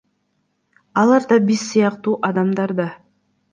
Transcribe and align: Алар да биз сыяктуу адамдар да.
Алар 1.01 1.27
да 1.33 1.39
биз 1.51 1.67
сыяктуу 1.67 2.17
адамдар 2.33 2.77
да. 2.83 2.91